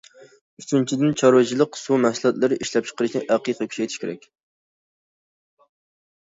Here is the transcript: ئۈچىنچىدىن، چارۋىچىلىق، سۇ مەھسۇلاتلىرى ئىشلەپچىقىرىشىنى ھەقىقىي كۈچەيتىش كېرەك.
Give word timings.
ئۈچىنچىدىن، 0.61 1.11
چارۋىچىلىق، 1.21 1.77
سۇ 1.79 1.97
مەھسۇلاتلىرى 2.05 2.57
ئىشلەپچىقىرىشىنى 2.67 3.21
ھەقىقىي 3.35 3.69
كۈچەيتىش 3.75 4.03
كېرەك. 4.05 4.27